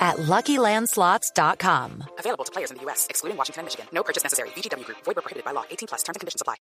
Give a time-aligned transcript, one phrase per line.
[0.00, 2.04] at LuckyLandSlots.com.
[2.18, 3.86] Available to players in the U.S., excluding Washington and Michigan.
[3.92, 4.48] No purchase necessary.
[4.50, 4.98] VGW Group.
[5.04, 5.64] Void prohibited by law.
[5.70, 6.02] 18 plus.
[6.02, 6.56] Terms and conditions apply.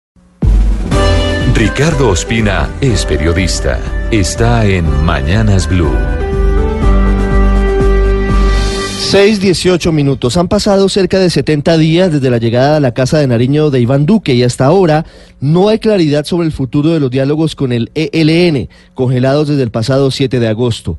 [1.54, 3.78] Ricardo Ospina es periodista.
[4.12, 6.17] Está en Mañanas Blue.
[9.10, 10.36] 6.18 minutos.
[10.36, 13.80] Han pasado cerca de 70 días desde la llegada a la Casa de Nariño de
[13.80, 15.06] Iván Duque y hasta ahora
[15.40, 19.70] no hay claridad sobre el futuro de los diálogos con el ELN, congelados desde el
[19.70, 20.98] pasado 7 de agosto.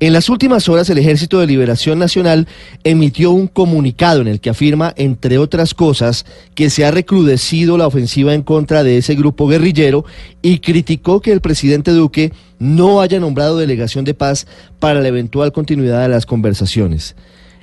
[0.00, 2.48] En las últimas horas, el Ejército de Liberación Nacional
[2.82, 6.24] emitió un comunicado en el que afirma, entre otras cosas,
[6.54, 10.06] que se ha recrudecido la ofensiva en contra de ese grupo guerrillero
[10.40, 14.46] y criticó que el presidente Duque no haya nombrado delegación de paz
[14.78, 17.14] para la eventual continuidad de las conversaciones.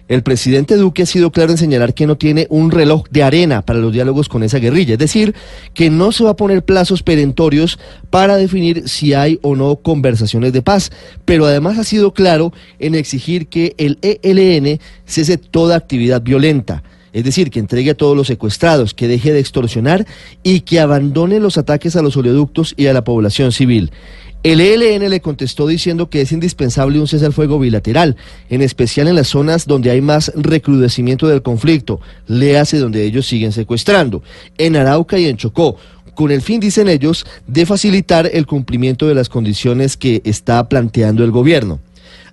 [0.08, 3.62] El presidente Duque ha sido claro en señalar que no tiene un reloj de arena
[3.62, 5.36] para los diálogos con esa guerrilla, es decir,
[5.74, 7.78] que no se va a poner plazos perentorios
[8.10, 10.92] para definir si hay o no conversaciones de paz,
[11.26, 16.84] pero además ha sido claro en exigir que el ELN cese toda actividad violenta.
[17.14, 20.06] Es decir, que entregue a todos los secuestrados, que deje de extorsionar
[20.44, 23.92] y que abandone los ataques a los oleoductos y a la población civil.
[24.44, 28.16] El ELN le contestó diciendo que es indispensable un cese al fuego bilateral,
[28.50, 33.26] en especial en las zonas donde hay más recrudecimiento del conflicto, le hace donde ellos
[33.26, 34.22] siguen secuestrando,
[34.58, 35.78] en Arauca y en Chocó,
[36.14, 41.24] con el fin, dicen ellos, de facilitar el cumplimiento de las condiciones que está planteando
[41.24, 41.80] el gobierno.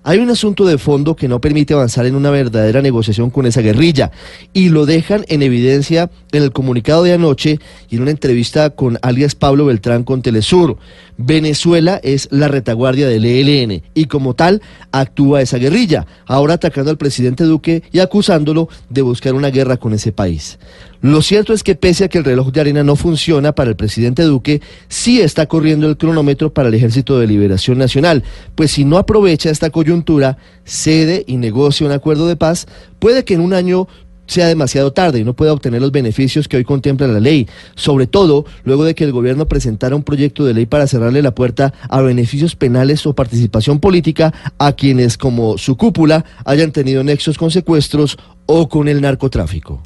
[0.07, 3.61] Hay un asunto de fondo que no permite avanzar en una verdadera negociación con esa
[3.61, 4.11] guerrilla
[4.53, 8.99] y lo dejan en evidencia en el comunicado de anoche y en una entrevista con
[9.01, 10.77] alias Pablo Beltrán con Telesur.
[11.17, 14.61] Venezuela es la retaguardia del ELN y como tal
[14.91, 19.93] actúa esa guerrilla, ahora atacando al presidente Duque y acusándolo de buscar una guerra con
[19.93, 20.59] ese país.
[21.01, 23.75] Lo cierto es que pese a que el reloj de arena no funciona para el
[23.75, 28.23] presidente Duque, sí está corriendo el cronómetro para el Ejército de Liberación Nacional,
[28.55, 32.67] pues si no aprovecha esta coyuntura, cede y negocia un acuerdo de paz,
[32.99, 33.87] puede que en un año
[34.27, 38.07] sea demasiado tarde y no pueda obtener los beneficios que hoy contempla la ley, sobre
[38.07, 41.73] todo luego de que el gobierno presentara un proyecto de ley para cerrarle la puerta
[41.89, 47.51] a beneficios penales o participación política a quienes como su cúpula hayan tenido nexos con
[47.51, 48.17] secuestros
[48.47, 49.81] o con el narcotráfico.